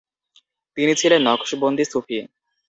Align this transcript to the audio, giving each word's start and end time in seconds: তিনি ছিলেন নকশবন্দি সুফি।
তিনি 0.77 0.93
ছিলেন 0.95 1.21
নকশবন্দি 1.27 1.83
সুফি। 1.91 2.17